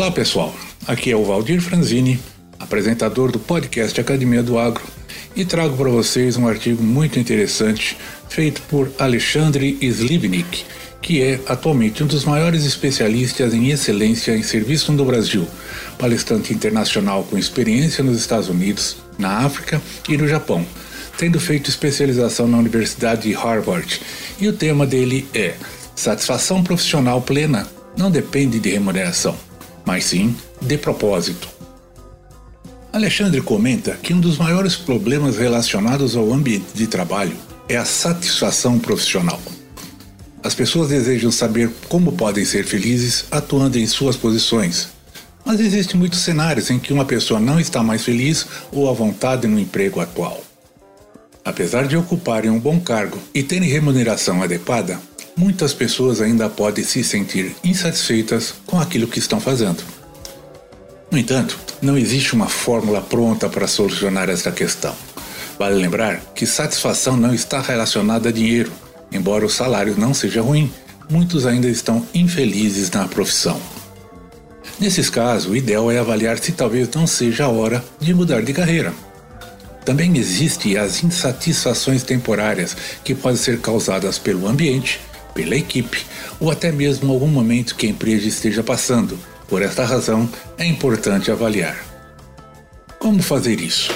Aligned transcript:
Olá 0.00 0.10
pessoal, 0.10 0.54
aqui 0.86 1.10
é 1.10 1.14
o 1.14 1.22
Valdir 1.22 1.60
Franzini, 1.60 2.18
apresentador 2.58 3.30
do 3.30 3.38
podcast 3.38 4.00
Academia 4.00 4.42
do 4.42 4.58
Agro, 4.58 4.82
e 5.36 5.44
trago 5.44 5.76
para 5.76 5.90
vocês 5.90 6.38
um 6.38 6.48
artigo 6.48 6.82
muito 6.82 7.18
interessante 7.18 7.98
feito 8.26 8.62
por 8.62 8.90
Alexandre 8.98 9.76
Slivnik, 9.82 10.64
que 11.02 11.20
é 11.20 11.38
atualmente 11.46 12.02
um 12.02 12.06
dos 12.06 12.24
maiores 12.24 12.64
especialistas 12.64 13.52
em 13.52 13.68
excelência 13.68 14.34
em 14.34 14.42
serviço 14.42 14.90
no 14.90 15.04
Brasil, 15.04 15.46
palestrante 15.98 16.54
internacional 16.54 17.22
com 17.24 17.36
experiência 17.36 18.02
nos 18.02 18.18
Estados 18.18 18.48
Unidos, 18.48 18.96
na 19.18 19.44
África 19.44 19.82
e 20.08 20.16
no 20.16 20.26
Japão, 20.26 20.64
tendo 21.18 21.38
feito 21.38 21.68
especialização 21.68 22.48
na 22.48 22.56
Universidade 22.56 23.24
de 23.24 23.34
Harvard. 23.34 24.00
E 24.40 24.48
o 24.48 24.54
tema 24.54 24.86
dele 24.86 25.28
é 25.34 25.56
Satisfação 25.94 26.64
profissional 26.64 27.20
plena 27.20 27.68
não 27.98 28.10
depende 28.10 28.58
de 28.58 28.70
remuneração 28.70 29.49
mas 29.90 30.04
sim 30.04 30.36
de 30.62 30.78
propósito. 30.78 31.48
Alexandre 32.92 33.40
comenta 33.40 33.98
que 34.00 34.14
um 34.14 34.20
dos 34.20 34.38
maiores 34.38 34.76
problemas 34.76 35.36
relacionados 35.36 36.14
ao 36.14 36.32
ambiente 36.32 36.68
de 36.72 36.86
trabalho 36.86 37.36
é 37.68 37.76
a 37.76 37.84
satisfação 37.84 38.78
profissional. 38.78 39.40
As 40.44 40.54
pessoas 40.54 40.90
desejam 40.90 41.32
saber 41.32 41.72
como 41.88 42.12
podem 42.12 42.44
ser 42.44 42.64
felizes 42.64 43.24
atuando 43.32 43.80
em 43.80 43.86
suas 43.88 44.14
posições, 44.14 44.90
mas 45.44 45.58
existem 45.58 45.98
muitos 45.98 46.20
cenários 46.20 46.70
em 46.70 46.78
que 46.78 46.92
uma 46.92 47.04
pessoa 47.04 47.40
não 47.40 47.58
está 47.58 47.82
mais 47.82 48.04
feliz 48.04 48.46
ou 48.70 48.88
à 48.88 48.92
vontade 48.92 49.48
no 49.48 49.58
emprego 49.58 49.98
atual. 49.98 50.40
Apesar 51.44 51.88
de 51.88 51.96
ocuparem 51.96 52.48
um 52.48 52.60
bom 52.60 52.78
cargo 52.78 53.18
e 53.34 53.42
terem 53.42 53.68
remuneração 53.68 54.40
adequada, 54.40 55.00
muitas 55.36 55.72
pessoas 55.72 56.20
ainda 56.20 56.48
podem 56.48 56.84
se 56.84 57.02
sentir 57.02 57.54
insatisfeitas 57.64 58.54
com 58.66 58.78
aquilo 58.78 59.06
que 59.06 59.18
estão 59.18 59.40
fazendo. 59.40 59.82
No 61.10 61.18
entanto, 61.18 61.58
não 61.82 61.98
existe 61.98 62.34
uma 62.34 62.48
fórmula 62.48 63.00
pronta 63.00 63.48
para 63.48 63.66
solucionar 63.66 64.28
esta 64.28 64.52
questão. 64.52 64.94
Vale 65.58 65.74
lembrar 65.74 66.20
que 66.34 66.46
satisfação 66.46 67.16
não 67.16 67.34
está 67.34 67.60
relacionada 67.60 68.28
a 68.28 68.32
dinheiro. 68.32 68.72
Embora 69.12 69.44
o 69.44 69.50
salário 69.50 69.96
não 69.98 70.14
seja 70.14 70.40
ruim, 70.40 70.72
muitos 71.10 71.46
ainda 71.46 71.68
estão 71.68 72.06
infelizes 72.14 72.90
na 72.90 73.08
profissão. 73.08 73.60
Nesses 74.78 75.10
casos, 75.10 75.50
o 75.50 75.56
ideal 75.56 75.90
é 75.90 75.98
avaliar 75.98 76.38
se 76.38 76.52
talvez 76.52 76.88
não 76.94 77.06
seja 77.06 77.44
a 77.44 77.48
hora 77.48 77.84
de 78.00 78.14
mudar 78.14 78.42
de 78.42 78.52
carreira. 78.52 78.94
Também 79.84 80.16
existem 80.16 80.76
as 80.76 81.02
insatisfações 81.02 82.02
temporárias 82.02 82.76
que 83.02 83.14
podem 83.14 83.36
ser 83.36 83.60
causadas 83.60 84.18
pelo 84.18 84.46
ambiente, 84.46 85.00
pela 85.40 85.56
equipe 85.56 86.04
ou 86.38 86.50
até 86.50 86.70
mesmo 86.70 87.10
algum 87.10 87.26
momento 87.26 87.74
que 87.74 87.86
a 87.86 87.90
empresa 87.90 88.28
esteja 88.28 88.62
passando. 88.62 89.18
Por 89.48 89.62
esta 89.62 89.86
razão, 89.86 90.28
é 90.58 90.66
importante 90.66 91.30
avaliar. 91.30 91.82
Como 92.98 93.22
fazer 93.22 93.58
isso? 93.58 93.90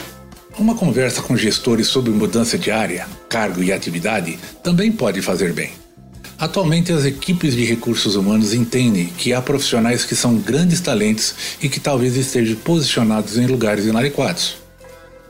Uma 0.58 0.74
conversa 0.74 1.20
com 1.20 1.36
gestores 1.36 1.86
sobre 1.86 2.10
mudança 2.12 2.56
de 2.56 2.70
área, 2.70 3.06
cargo 3.28 3.62
e 3.62 3.72
atividade 3.72 4.38
também 4.62 4.90
pode 4.90 5.20
fazer 5.20 5.52
bem. 5.52 5.72
Atualmente, 6.38 6.92
as 6.92 7.04
equipes 7.04 7.54
de 7.54 7.64
recursos 7.64 8.16
humanos 8.16 8.54
entendem 8.54 9.06
que 9.06 9.34
há 9.34 9.42
profissionais 9.42 10.04
que 10.04 10.16
são 10.16 10.36
grandes 10.36 10.80
talentos 10.80 11.34
e 11.62 11.68
que 11.68 11.78
talvez 11.78 12.16
estejam 12.16 12.56
posicionados 12.56 13.36
em 13.36 13.46
lugares 13.46 13.84
inadequados. 13.84 14.56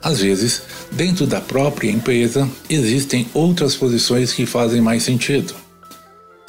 Às 0.00 0.20
vezes, 0.20 0.62
dentro 0.92 1.26
da 1.26 1.40
própria 1.40 1.90
empresa, 1.90 2.48
existem 2.70 3.26
outras 3.34 3.74
posições 3.74 4.32
que 4.32 4.46
fazem 4.46 4.80
mais 4.80 5.02
sentido. 5.02 5.64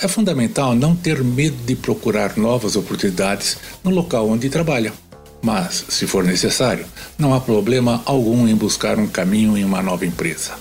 É 0.06 0.08
fundamental 0.08 0.76
não 0.76 0.96
ter 0.96 1.24
medo 1.24 1.58
de 1.66 1.76
procurar 1.76 2.38
novas 2.38 2.76
oportunidades 2.76 3.58
no 3.84 3.90
local 3.90 4.30
onde 4.30 4.52
trabalha. 4.52 4.94
Mas, 5.42 5.84
se 5.90 6.06
for 6.06 6.24
necessário, 6.24 6.86
não 7.18 7.34
há 7.34 7.42
problema 7.42 8.04
algum 8.06 8.48
em 8.48 8.56
buscar 8.56 9.00
um 9.00 9.08
caminho 9.08 9.58
em 9.58 9.66
uma 9.66 9.82
nova 9.82 10.06
empresa. 10.06 10.52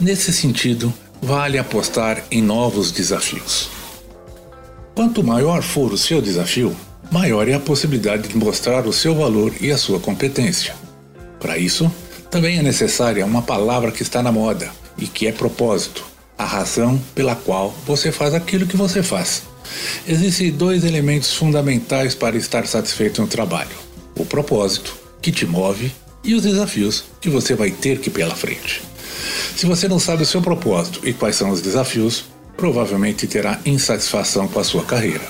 Nesse 0.00 0.32
sentido, 0.32 0.92
vale 1.22 1.58
apostar 1.58 2.24
em 2.28 2.42
novos 2.42 2.90
desafios. 2.90 3.70
Quanto 4.96 5.22
maior 5.22 5.62
for 5.62 5.92
o 5.92 5.96
seu 5.96 6.20
desafio, 6.20 6.76
maior 7.08 7.48
é 7.48 7.54
a 7.54 7.60
possibilidade 7.60 8.26
de 8.26 8.36
mostrar 8.36 8.84
o 8.84 8.92
seu 8.92 9.14
valor 9.14 9.54
e 9.60 9.70
a 9.70 9.78
sua 9.78 10.00
competência. 10.00 10.74
Para 11.38 11.56
isso, 11.56 11.88
também 12.32 12.58
é 12.58 12.62
necessária 12.64 13.24
uma 13.24 13.42
palavra 13.42 13.92
que 13.92 14.02
está 14.02 14.24
na 14.24 14.32
moda 14.32 14.68
e 14.98 15.06
que 15.06 15.28
é 15.28 15.30
propósito 15.30 16.15
a 16.38 16.44
razão 16.44 17.00
pela 17.14 17.34
qual 17.34 17.74
você 17.86 18.12
faz 18.12 18.34
aquilo 18.34 18.66
que 18.66 18.76
você 18.76 19.02
faz. 19.02 19.42
Existem 20.06 20.50
dois 20.50 20.84
elementos 20.84 21.34
fundamentais 21.34 22.14
para 22.14 22.36
estar 22.36 22.66
satisfeito 22.66 23.20
no 23.20 23.28
trabalho: 23.28 23.76
o 24.16 24.24
propósito, 24.24 24.96
que 25.20 25.32
te 25.32 25.46
move, 25.46 25.92
e 26.22 26.34
os 26.34 26.42
desafios 26.42 27.04
que 27.20 27.30
você 27.30 27.54
vai 27.54 27.70
ter 27.70 27.98
que 27.98 28.08
ir 28.08 28.12
pela 28.12 28.34
frente. 28.34 28.82
Se 29.56 29.66
você 29.66 29.88
não 29.88 29.98
sabe 29.98 30.22
o 30.22 30.26
seu 30.26 30.42
propósito 30.42 31.00
e 31.08 31.12
quais 31.12 31.36
são 31.36 31.50
os 31.50 31.62
desafios, 31.62 32.26
provavelmente 32.56 33.26
terá 33.26 33.60
insatisfação 33.64 34.48
com 34.48 34.58
a 34.58 34.64
sua 34.64 34.84
carreira. 34.84 35.24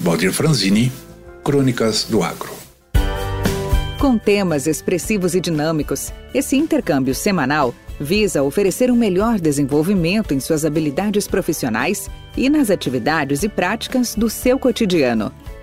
Valdir 0.00 0.32
Franzini, 0.32 0.92
Crônicas 1.44 2.04
do 2.04 2.22
Agro. 2.22 2.50
Com 3.98 4.16
temas 4.16 4.66
expressivos 4.66 5.34
e 5.34 5.40
dinâmicos, 5.40 6.12
esse 6.32 6.56
intercâmbio 6.56 7.14
semanal 7.14 7.74
visa 8.00 8.44
oferecer 8.44 8.90
um 8.90 8.96
melhor 8.96 9.40
desenvolvimento 9.40 10.32
em 10.32 10.38
suas 10.38 10.64
habilidades 10.64 11.26
profissionais 11.26 12.08
e 12.36 12.48
nas 12.48 12.70
atividades 12.70 13.42
e 13.42 13.48
práticas 13.48 14.14
do 14.14 14.30
seu 14.30 14.58
cotidiano. 14.58 15.32